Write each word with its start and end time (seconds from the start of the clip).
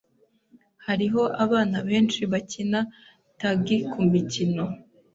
Hariho 0.85 1.21
abana 1.43 1.77
benshi 1.89 2.21
bakina 2.31 2.79
tagi 3.39 3.77
kumikino. 3.91 4.63